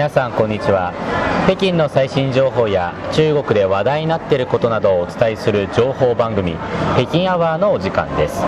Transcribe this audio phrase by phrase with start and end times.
[0.00, 0.94] 皆さんこんにちは。
[1.44, 6.56] 北京の最新情報や中国で話題になっていることなどをお伝えする情報番組
[6.96, 8.42] 北京アワーのお時間です。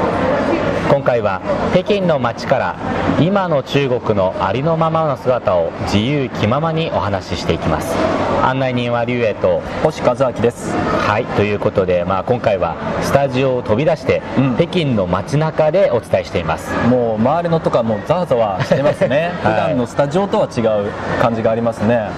[0.89, 2.77] 今回は北京の街から
[3.21, 8.32] 今の中国のありのままの姿を自由気ままにお話ししていきます。
[8.43, 10.75] 案内人は劉英と星和明です。
[10.75, 11.27] はい。
[11.37, 14.57] ということで、まあ、今回はスタジオを飛び出して、うん。
[14.57, 16.73] 北京の街中でお伝えしています。
[16.89, 19.53] もう周りのとかもうざわざわしてますね、 はい。
[19.55, 20.91] 普段のスタジオとは違う
[21.21, 22.09] 感じがありますね。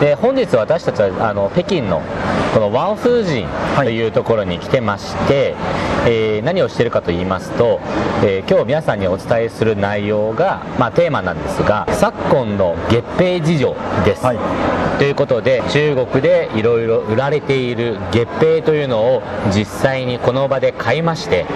[0.00, 2.02] で本日私たちはあの北京の
[2.52, 5.54] このワンフージンというところに来てまして、
[6.06, 7.80] えー何をしているかと言いますと、
[8.24, 14.38] えー今日皆さんにお伝えする内容が、まあ、テーマなんですが昨今の月餅事情です、はい。
[14.98, 19.22] ということで中国でいろいろ売られている月餅というのを
[19.54, 21.46] 実際にこの場で買いまして、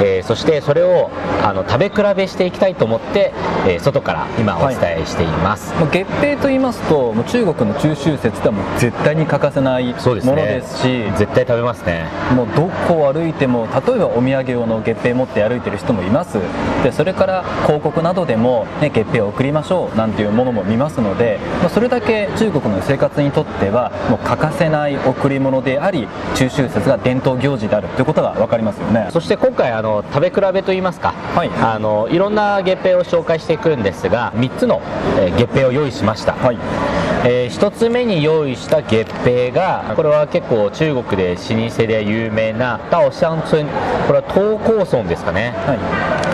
[0.00, 1.10] えーそしてそれを
[1.44, 3.32] あの食べ比べしていきたいと思って、
[3.66, 10.78] えー外から今お伝えしています、もう月餅と言いますともう中国の中秋節ではもう絶対に欠かせないものそうです。
[10.78, 12.06] し絶対食べますね。
[12.34, 16.38] もうどこを歩いても例えばお土産用の月餅持って歩いてる人もいます。
[16.82, 29.08] でそれから広告などでも、ね、月餅を送りましょうなんていうものも見ますので、まあ、それだけ中国の生活にとってはもう欠かせない贈り物であり中秋節が伝統行事であるということが分かりますよね。
[29.10, 31.50] そして今回あの食べ比べといいますか、はい。
[31.60, 34.80] あのいろんな月餅を紹介していくんですが3つの、
[35.18, 36.58] えー月餅を用意しました、はい。
[37.24, 43.64] え1つ目に用意した月餅がこれは結構中国で老舗で有名なダオシャン村
[44.06, 45.54] これは東高村ですかね。
[45.66, 45.78] はい。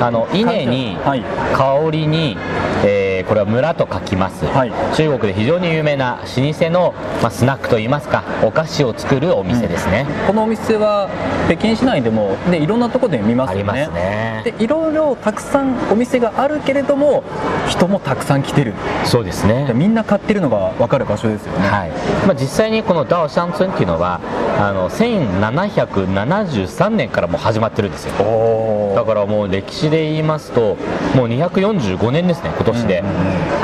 [0.03, 1.23] あの稲に、はい。
[1.56, 2.37] 香りに、
[2.84, 4.72] えーこれは村と書きます、はい。
[4.94, 11.08] 中国で非常に有名な老舗の、まあ、スナックといいますかお菓子を作るお店ですね、このお店は
[11.47, 13.70] 北京市内でも、ね、いろんなところで見ますよね。
[13.70, 14.42] ありますね。
[14.44, 17.25] でいろいろたくさんお店があるけれども
[17.69, 18.75] 人もたくさん来てる。
[19.04, 19.66] そうですね。
[19.66, 21.91] でみんな買ってるのが分かる場所ですよね、はい。
[22.27, 24.21] まあ、実際にこのダオシャン村っていうのは
[24.59, 28.25] あの1773年からもう始まってるんですよ。
[28.25, 30.77] おだからもう歴史で言いますと
[31.15, 33.13] もう245年ですね今年で、うんうん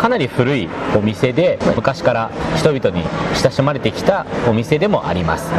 [0.00, 5.50] かなり古いお店で昔から人々に親しまれてきたお店でもあります、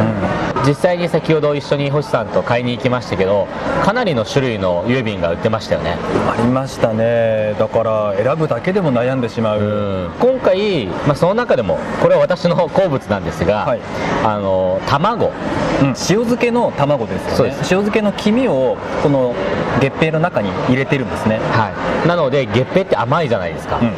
[0.66, 3.46] 実際に先ほど一緒に星さんと買いに行きましたけど
[3.84, 5.96] かなりの種類の郵便が売ってましたよね。
[6.28, 7.54] ありましたね。
[7.58, 10.10] だから選ぶだけでも悩んでしまう、うん。
[10.18, 13.80] 今回、まあ、その中でもこれは私の好物なんですが、はい。
[14.24, 15.32] あの卵。
[15.82, 15.86] うん。
[15.88, 17.54] 塩漬けの卵ですよね。
[17.58, 19.34] 塩漬けの黄身をこの
[19.80, 21.38] 月餅の中に入れてるんですね。
[21.38, 21.70] は
[22.04, 23.92] い、なので月餅って甘いじゃないですか、うん。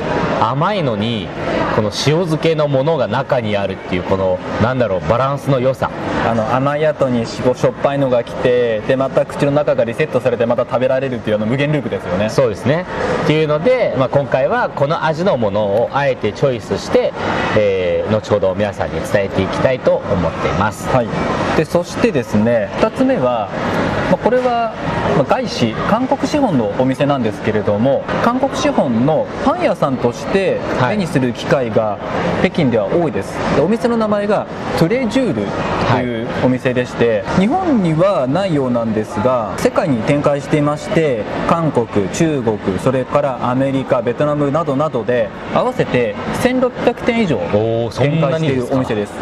[0.47, 1.29] 甘いのに
[1.77, 5.91] この塩漬けのものが中にあるっていうこのなんだろうバランスの良さ。
[6.27, 12.31] あの甘い後にしょしょっぱいのが来てでまた口の中がリセットされてまた食べられるっていうあの無限ループですよね。
[12.31, 12.87] そうですね。
[13.25, 17.13] っていうので、まあ、今回はこの味のものをあえてチョイスして、
[17.59, 20.89] えー後ほど皆さんに伝えていきたいと思っています。
[20.89, 21.09] はい、
[21.57, 23.49] でそしてですね2つ目は、
[24.11, 24.94] まあ、これはまあ
[25.28, 30.97] 外資韓国資本のお店なんですけれども韓国資本のパン屋さんとしてはい。
[30.97, 31.98] 目にする機会が
[32.41, 33.32] 北京では多いです。
[33.56, 34.47] でお店の名前が
[34.78, 35.47] トゥレジュール
[35.91, 47.38] というお店でして、日本にはないようなんですが世界に展開していまして韓国中国それからアメリカベトナムなどなどで合わせて1600店以上
[47.97, 49.12] 展開しているお店です。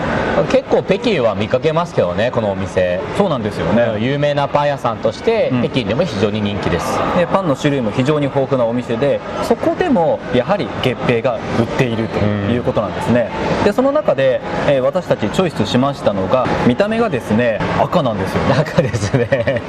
[0.51, 3.01] 結構北京は見かけますけどねこのお店。
[3.17, 3.99] そうなんですよね。
[4.01, 6.99] 有名なパン屋さんとして、うん北京でも非常に人気です。
[7.17, 13.31] でパンの種類も非常に豊富なお店でそこでもやはり月餅が売っているということなんですね、
[13.65, 18.55] でその中で、えー私たちチョイスしましたのが見た目がですね赤なんですよね。
[18.57, 19.63] 中ですね。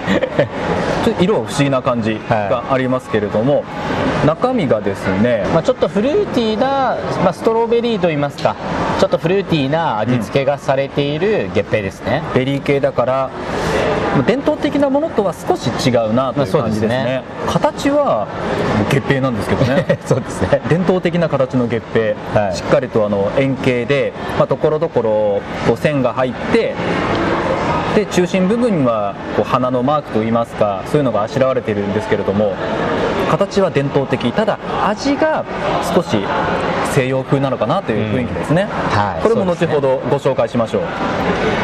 [1.05, 3.63] ちょっと色は不思議な感じがありますけれども、
[4.25, 8.55] 中身がですねまあちょっとフルーティーな、まあ、ストロベリーといいますか
[8.99, 13.29] ちょっとフルーティーな味付けがされている月餅ですね、ベリー系だから
[14.21, 18.27] 伝統的なものとは少し違うなという感じですね,、形は
[18.89, 19.99] 月餅なんですけどね。
[20.05, 20.61] そうですね。
[20.69, 22.55] 伝統的な形の月餅、はい。
[22.55, 26.75] しっかりとあの円形で、まあ、ところどころ線が入って
[27.95, 32.53] で中心部分にはこう花のマークといいますかそういうのがあしらわれているんですけれども
[33.29, 34.31] 形は伝統的。
[34.31, 35.43] ただ味が
[35.95, 36.17] 少し
[36.93, 39.23] 西洋風なのかなという雰囲気ですね、はい。
[39.23, 40.83] これも後ほどご紹介しましょう。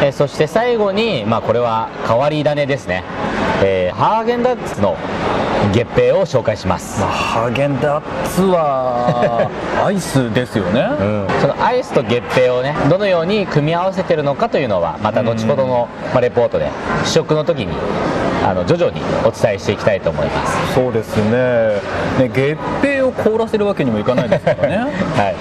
[0.02, 3.04] えーそして最後に、まあ、これは変わり種ですね、
[3.62, 4.96] えーハーゲンダッツの
[5.72, 7.00] 月餅を紹介します。
[7.00, 9.48] まあ、ハーゲンダッツは
[9.84, 11.26] アイスですよね、うん。
[11.40, 16.70] そのアイスと月餅をねどのように組み合わせてるのかというのはまた後ほどの、まあ、レポートで
[17.04, 17.74] 試食の時に
[18.44, 20.74] あの徐々にお伝えしていきたいと思います。
[20.74, 21.80] そうですね。
[22.18, 24.76] ね月餅を凍らせるわけにもいかないですからね。
[25.16, 25.36] はい。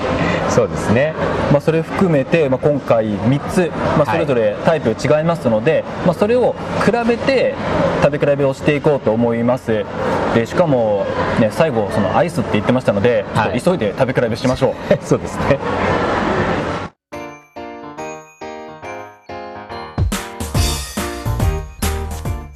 [0.49, 1.13] そうですね。
[1.51, 6.55] まあそれ含めて、まあ、今回3つ、まあ、それぞれタイプ違いますので、まあ、それを
[6.85, 7.55] 比べて
[8.03, 9.85] 食べ比べをしていこうと思います。
[10.33, 11.05] でしかも、
[11.39, 13.61] ね、最後そのアイスって言ってましたので、はい。
[13.61, 14.73] 急いで食べ比べしましょう。
[15.05, 15.59] そうですね。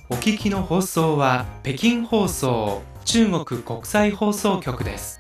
[0.10, 5.20] お聞きの放送は北京放送中国国際放送局です。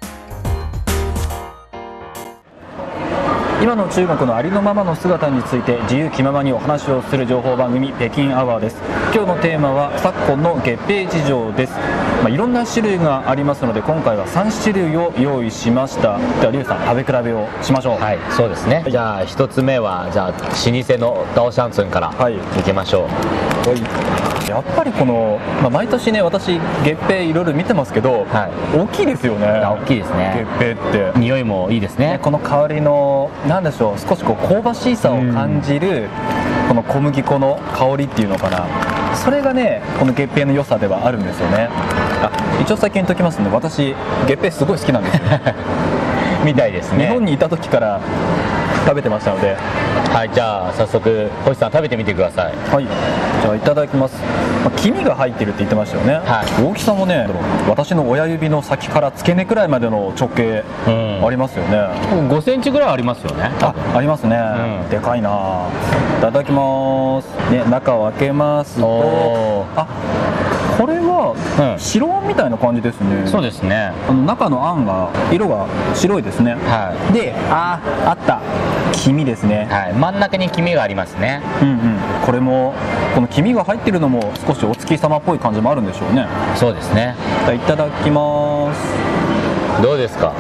[3.62, 8.75] 今の中国のありのままの姿について自由気ままにお話をする情報番組北京アワーです。
[9.13, 16.18] 今日のテーマは昨今の月餅事情です、まあ、いろんな種類がありますので今回は3種類を用意しました。
[16.41, 18.00] ではリュウさん食べ比べをしましょう。
[18.00, 18.83] はいそうですね。
[18.89, 22.36] じゃあ一つ目はじゃあ老舗のダオシャンツンからはい。
[22.36, 28.78] いきましょうやっぱりこの、まあ、毎年ね私月餅いろいろ見てますけど、はい。
[28.78, 29.48] 大きいですよね。
[29.48, 30.45] あ大きいですね。
[30.60, 31.19] 月餅って。
[31.19, 32.13] 匂いもいいですね。
[32.13, 36.10] ね、この香りのなんでしょう少しこう香ばしさを感じる
[36.68, 38.68] この小麦粉の香りっていうのかな。
[39.16, 41.69] それがねこの月餅の良さではあるんですよね。
[42.22, 42.31] あ。
[42.62, 43.96] 一応先に言っときますんで私
[44.28, 45.22] 月餅すごい好きなんですよ、
[46.44, 47.06] みたいですね。
[47.06, 48.00] 日本にいた時から
[48.86, 49.56] 食べてましたので
[50.13, 52.56] はいじゃあ早速星さん食べてみてください。
[52.69, 52.86] はい
[53.42, 54.15] じゃあいただきます、
[54.63, 56.63] まあ黄身が入ってるって言ってましたよね、はい。
[56.63, 57.27] 大きさもね
[57.68, 61.25] 私の親指の先から付け根くらいまでの直径うん。
[61.25, 61.77] ありますよね、
[62.30, 64.38] 5センチぐらいありますよねあ、ありますね、
[64.83, 64.89] うん。
[64.89, 65.68] でかいな。
[66.19, 67.27] いただきます。
[67.51, 68.86] ね中を開けますと。
[68.86, 69.88] おあ
[70.78, 71.34] これは
[71.74, 71.80] うん。
[71.80, 73.28] 白あんみたいな感じですね。
[73.28, 73.92] そうですね。
[74.10, 76.54] あの中のあんが色が白いですね。
[76.54, 78.42] はでああった。
[78.92, 79.68] 黄身ですね。
[79.70, 81.42] い、はい、真ん中に黄身がありますね。
[81.62, 81.78] うんうん。
[82.25, 82.74] これも
[83.16, 86.28] この黄身が入ってるのも少しお月様っぽい感じもあるんでしょうね。
[86.56, 87.16] そうですね。
[87.54, 89.81] いただきます。
[89.81, 90.31] どうですか？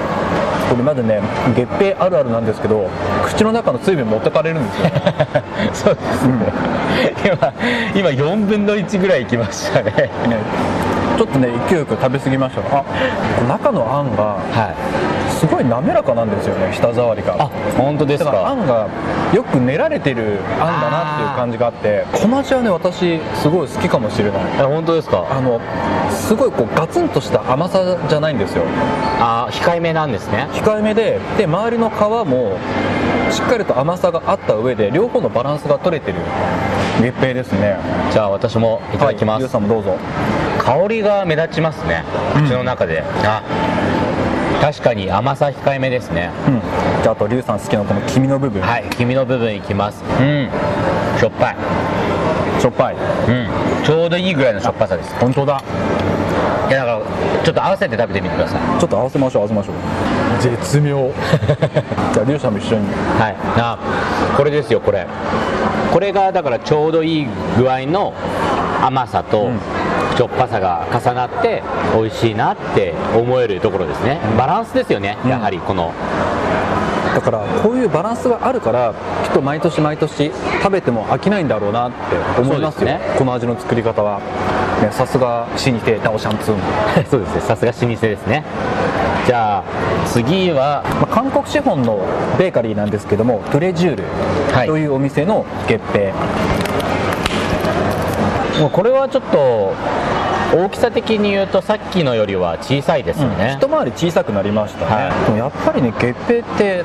[0.69, 1.21] これまずね
[1.55, 2.89] 月餅あるあるなんですけど
[3.25, 4.89] 口の中の水分持ってかれるんですよ。
[5.73, 6.35] そうですね。
[7.25, 7.53] 今
[7.95, 9.91] 今4分の1ぐらいいきましたね。
[9.91, 10.11] ね。
[11.17, 12.77] ちょっとね勢いよく食べ過ぎました。
[12.77, 12.83] あ
[13.47, 14.39] 中のあんがは
[14.71, 17.35] いすごい滑らかなんですよね舌触りが。
[17.37, 18.87] あ本当ですだからあかんが
[19.33, 24.61] よく練られてるあんだなっていう感じがあって小町はね私すごい好きかもしれない。
[24.61, 25.27] あ本当ですか。
[25.29, 25.59] あの
[26.09, 28.63] すごいこうガツンとした甘さじゃないんですよ。
[29.19, 30.47] あ控えめなんですね。
[30.53, 32.57] 控えめでで周りの皮も
[33.29, 36.19] しっかりと甘さがあった上で両方のバランスが取れてる。
[37.01, 37.75] 月餅ですね。
[38.13, 39.97] じゃあ私もいただきまはい、ゆうす、さんもどうぞ。
[40.59, 42.05] 香りが目立ちますね。
[42.37, 43.43] うん口の中で、あ
[44.63, 46.31] 確かに甘さ控えめですね。
[46.47, 46.61] うん。
[47.01, 48.61] じゃああとりゅうさん好きなこの黄身の部分。
[48.61, 50.01] はい黄身の部分いきます。
[50.01, 50.49] うん。
[51.19, 51.55] しょっぱい。
[52.61, 52.95] しょっぱい。
[52.95, 53.83] うん。
[53.83, 55.13] ちょうどいいぐらいのしょっぱさです。
[55.15, 55.61] 本当だ。
[56.69, 58.79] いやだからちょっと合わせて食べてみてください。
[58.79, 60.41] ちょっと合わせましょう合わせましょう。
[60.41, 61.11] 絶妙。
[62.13, 62.87] じゃありゅうさんも一緒に。
[63.19, 63.35] はい。
[63.57, 63.77] あ
[64.37, 65.05] これですよこれ。
[65.91, 67.27] これがだからちょうどいい
[67.57, 68.13] 具合の
[68.81, 69.59] 甘さとうん
[70.15, 71.63] しょっぱさが重なって
[71.95, 74.19] 美味しいなって思えるところですね。
[74.37, 75.29] バランスですよねうん。
[75.29, 75.91] やはりこの、
[77.15, 78.93] だからこういうバランスがあるから
[79.23, 80.31] きっと毎年毎年
[80.61, 81.97] 食べても飽きないんだろうなって
[82.39, 82.99] 思いますね。
[83.17, 84.19] この味の作り方は、
[84.81, 86.59] ね、さすが老舗ダオシャンツーン、
[87.09, 87.41] そうですね。
[87.41, 88.43] さすが老舗ですね。
[89.25, 89.63] じゃあ
[90.07, 90.83] 次は。
[91.01, 91.99] まあ、韓国資本の
[92.37, 94.03] ベーカリーなんですけどもプレジュール
[94.53, 94.67] はい。
[94.67, 96.13] というお店の月餅、
[98.59, 99.73] もうこれはちょっと
[100.55, 105.25] 大きさ的に言うとさっきのよりは小さいですよね、一回り小さくなりましたね、はい。
[105.25, 106.83] でもやっぱりね月餅って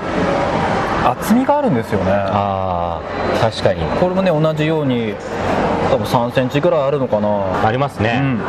[1.04, 2.10] 厚みがあるんですよね。
[2.10, 3.82] ああ確かに。
[4.00, 5.14] これもね同じように
[5.90, 7.66] 多分3センチぐらいあるのかな。
[7.66, 8.40] ありますね、うん。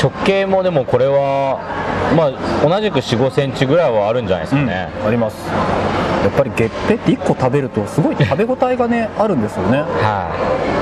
[0.00, 1.60] 直径もでもこれは
[2.16, 5.36] まあ同じく4 5センチぐらいはあるんじゃないですかね、あります。
[6.24, 9.82] やっぱり月餅って1個食べるとすごい食べ応えがねあるんですよね。
[9.82, 10.32] は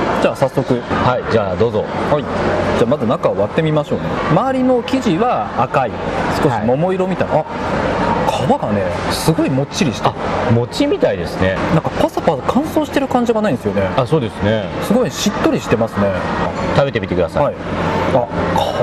[0.03, 0.73] じゃあ早速。
[0.73, 1.83] い、はい、じゃあどうぞ。
[2.11, 2.23] はい。
[2.77, 4.05] じゃあまず中を割ってみましょうね。
[4.31, 5.91] 周りの生地は赤い。
[6.41, 7.45] 少し桃色みたいな、あ
[8.27, 10.13] 皮がねすごいもっちりしてあ
[10.51, 11.55] 餅みたいですね。
[11.73, 13.89] なんかパサパサ乾燥してる感じがないんですよね。
[13.97, 14.65] あそうですね。
[14.83, 16.11] すごいしっとりしてますね。
[16.75, 17.55] 食べてみてください、はい。
[18.13, 18.27] あ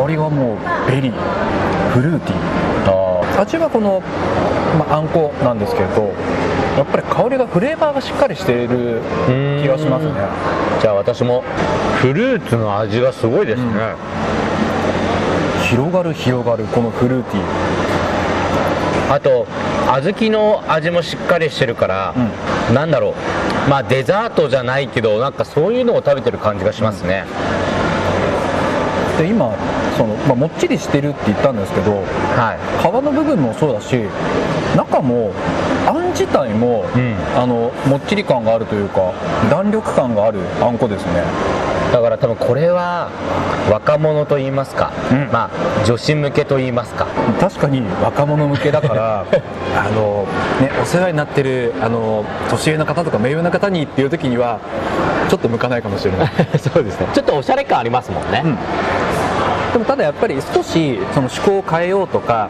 [0.00, 1.12] 香りがもうベリー。
[1.92, 2.38] フルーティー。
[2.38, 2.63] あ
[3.38, 4.02] 味はこの、
[4.78, 6.12] まあ、あんこなんですけど
[6.76, 10.12] やっぱり香りがフレーバーがしっかりしているー気がしますね。
[10.80, 11.42] じゃあ私も
[12.00, 13.70] フルーツの味がすごいですね、
[15.70, 17.44] 広がる広がるこのフルーティー。
[19.14, 19.46] あと
[19.86, 22.14] 小豆の味もしっかりしてるから、
[22.72, 23.14] なんだろう。
[23.70, 27.24] まあデザートじゃないけどなんかそういうのを食べてる感じがしますね、
[29.18, 29.54] で今
[29.96, 31.92] その、まあ、もっちりしてるって言ったんですけど
[32.36, 34.04] は皮の部分もそうだし
[34.76, 35.32] 中も
[35.86, 37.14] あん自体も、うん。
[37.36, 39.12] あのもっちり感があるというか
[39.50, 41.12] 弾力感があるあんこですね。
[41.12, 43.08] いだから多分これは
[43.70, 45.30] 若者と言いますか、うん。
[45.30, 47.06] まあ女子向けと言いますか。
[47.38, 49.20] 確かに若者向けだから
[49.78, 50.26] あの、
[50.60, 54.58] ね、お世話になってるあの年上の方とか目上の方にっていう時には
[55.28, 56.30] ちょっと向かないかもしれない。
[56.58, 57.06] そうですね。
[57.14, 58.58] ちょっとおしゃれ感ありますもんね、うん。
[59.74, 62.48] でもただやっぱり少しその趣向を変えようとか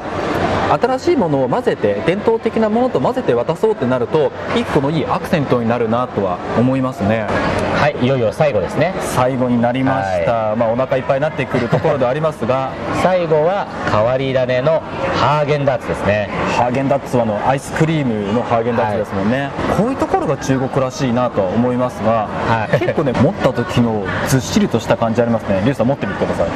[0.72, 7.26] 新しいものを混ぜて伝統的なものと混ぜて渡そうってなると一個のいいアクセントになるなとは思いますね。
[7.74, 8.94] はいいよいよ最後ですね。
[9.00, 12.72] 最後になりました、まあお腹いっぱいになってくるところではありますが。
[13.02, 14.82] 最後は変わり種の
[15.20, 16.30] ハーゲンダッツですね。
[16.56, 22.78] ハーゲンダッツはあのアイスクリームのハーゲンダッツですもんね、こういうところが中国らしいなとは思いますが、はい。
[22.78, 25.60] 結構ね持った時のずっしりとした感じありますね。
[25.64, 26.46] リュウさん持ってみてください。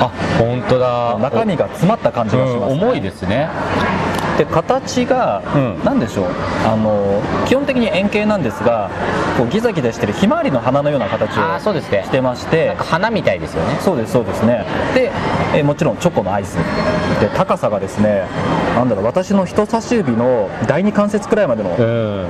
[0.00, 1.18] あ本当だ。
[1.18, 3.48] 中身が詰まった感じがします、うん重いですね
[4.36, 5.80] で形がうん。
[5.84, 6.26] 何でしょう。
[6.64, 8.88] あの基本的に円形なんですが
[9.36, 13.76] こうギザギザしてるひまわりの花のような形をしてましてなんか花みたいですよね。
[13.80, 14.64] そうですそうですね。
[14.94, 15.10] で
[15.54, 16.56] えもちろんチョコのアイス。
[17.20, 18.26] で高さがですね
[18.76, 21.70] なんだろう私の人差し指の第二関節くらいまでの。
[21.70, 22.26] うん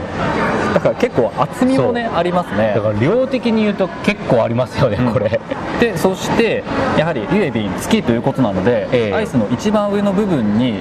[0.74, 2.72] だから結構厚みもねありますね。
[2.74, 5.12] だから量的に言うと結構ありますよね、うん。
[5.12, 5.40] これ
[5.80, 6.64] でそして
[6.96, 9.14] やはりリュエビン月ということなので、ええ。
[9.14, 10.80] アイスの一番上の部分に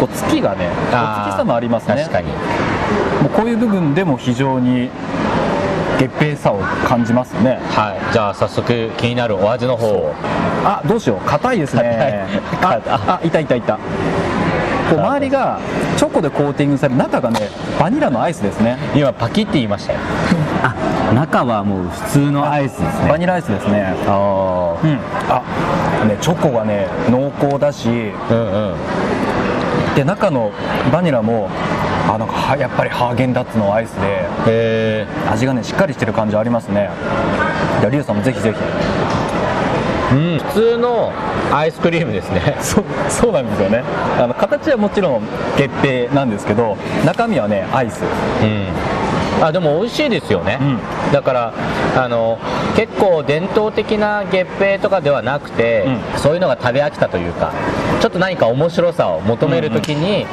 [0.00, 1.96] こう月がねお月様ありますね。
[1.96, 2.28] 確かに。
[2.28, 4.90] もうこういう部分でも非常に
[5.98, 7.60] 月平さを感じますね。
[7.70, 8.12] はい。
[8.12, 10.14] じゃあ早速気になるお味の方を。
[10.64, 11.28] あどうしよう。
[11.28, 12.26] 硬いですね。
[12.62, 13.74] ああいたいたいた。
[14.88, 15.60] こう周りが
[15.98, 18.78] チョコでコーティングされ中がねバニラのアイスですね。
[18.94, 19.98] 今パキって言いましたよ。
[20.62, 23.94] あ中はもう普通のアイスですバニラアイスですね。
[24.06, 24.98] あうん。
[25.28, 25.42] あ
[26.06, 27.88] ねチョコがね濃厚だし。
[28.30, 28.38] あうん
[28.70, 29.94] うん。
[29.96, 30.52] で中の
[30.92, 31.50] バニラも
[32.08, 33.90] あなんかはやっぱりハーゲンダッツのアイス
[34.46, 35.04] で。
[35.28, 36.90] 味がねしっかりしてる感じありますね。
[37.80, 38.58] じゃあリュウさんもぜひぜひ
[40.12, 41.12] うん普通の
[41.52, 42.56] アイスクリームですね。
[42.60, 43.82] そうそうなんですよね。
[44.18, 45.22] あの形はもちろん
[45.56, 48.02] 月餅なんですけど中身はねアイス。
[48.02, 48.04] う
[48.46, 48.98] ん。
[49.40, 51.12] あでも美味しいですよね、うん。
[51.12, 51.52] だから
[51.96, 52.38] あの
[52.76, 55.86] 結構伝統的な月餅とかではなくて、
[56.16, 57.52] うそういうのが食べ飽きたというか
[58.00, 60.24] ちょっと何か面白さを求めるときに、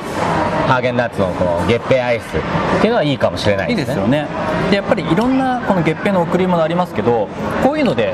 [0.67, 4.27] ハーゲンダッツのこの月餅アイスっていうのはいいかもしれないいいでねですすよね。
[4.71, 7.27] でやっぱりいろんなこの月餅の贈り物ありますけど
[7.63, 8.13] こういうので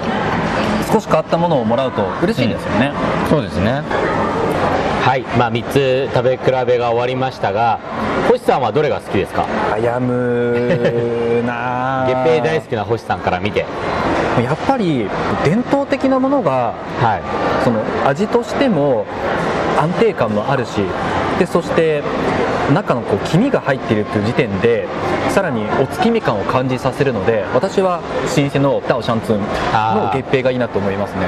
[0.92, 2.92] 少し変わったものをもらうと嬉しいですよね、
[3.30, 3.82] そうですね。
[5.04, 7.80] はい、まあ、3つ食べ比べが終わりましたが
[8.30, 9.44] 星さんはどれが好きですか？
[9.72, 13.66] 悩むなあ月餅大好きな星さんから見て。
[14.42, 15.10] やっぱり
[15.44, 17.64] 伝統的なものがはい。
[17.64, 19.06] その味としても
[19.78, 20.82] 安定感もあるし
[21.40, 22.04] でそして
[22.74, 24.88] 中のこう黄身が入っているという時点で
[25.30, 28.02] さらにお月見感を感じさせるので私は
[28.38, 31.28] 老舗のダオシャンツンの月餅がいいなと思いますね。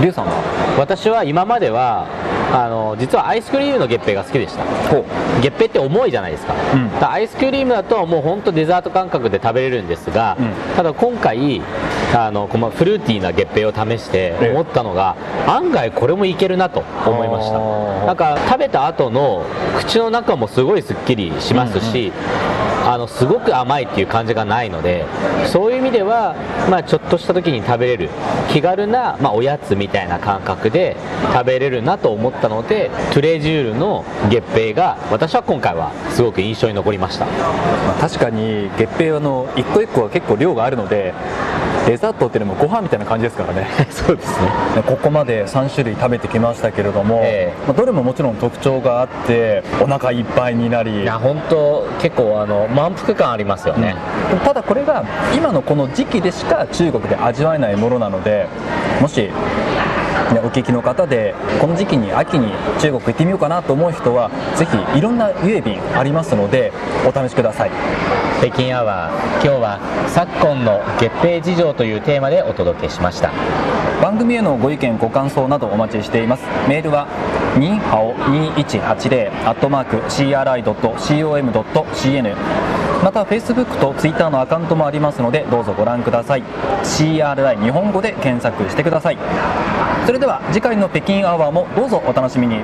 [0.00, 0.32] リュウさんは？
[0.78, 2.06] 私は今までは
[2.52, 4.64] あの実はアイスクリームの月餅が好きでした。
[4.88, 5.04] ほ
[5.40, 6.90] 月餅って重いじゃないですか,、うん。
[7.10, 10.76] アイスクリームだともう本当デザート感覚で食べれるんですが、うん。
[10.76, 11.62] ただ今回
[12.14, 15.16] あのこのフルーティーな月餅を試して思ったのが、
[15.46, 17.58] 案外これもいけるなと思いました。
[18.06, 19.44] なんか食べた後の
[19.76, 22.12] 口の中もすごいすっきりしますし、
[22.86, 25.06] あのすごく甘いっていう感じがないので
[25.46, 26.34] そういう意味では、
[26.70, 28.10] まあ、ちょっとした時に食べれる
[28.50, 30.96] 気軽な、まあ、おやつみたいな感覚で
[31.32, 37.24] 食べれるなと思ったのでトゥレジュールの月餅が私は今回はすごく印象に残りました。
[37.24, 37.32] ま
[37.96, 41.14] あ確かに月餅はあの一個一個は結構量があるので
[41.86, 43.66] デザートっていうのもご飯みたいな感じですからね。
[43.90, 44.46] そうですね。
[44.76, 47.66] ねここまで3種類食べてきましたけれども、ええ。
[47.66, 51.02] まあどれももちろん特徴があってお腹いっぱいになり。
[51.02, 53.94] いや本当結構あの満腹感ありますよね、
[54.32, 54.38] うん。
[54.40, 55.04] ただこれが
[55.36, 58.46] 今のこの時期でしか中国で味わえないものなので
[59.00, 59.30] もし、ね、
[60.42, 66.72] お聞きの方でこの時期に秋に中国行ってみようかなと思う人はぜひいろんなユエビンありますので
[67.06, 67.70] お試しください
[68.44, 73.32] 北京アワー今日は昨今の月餅事情というテーマでお届けしました。
[74.02, 76.44] 番組へのご意見ご感想などお待ちしています。
[76.68, 77.08] メールは
[77.56, 78.14] ニーハオ
[78.52, 80.62] 2180アットマーク CRI.com.cn
[83.02, 86.42] また Facebook と Twitter のアカウントもありますのでどうぞご覧ください。
[86.82, 89.16] CRI 日本語で検索してください。
[90.04, 92.56] それでは次回の北京アワーもどうぞお楽しみに。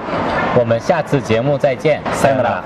[0.59, 2.03] 我们下次节目再见。
[2.13, 2.65] さよなら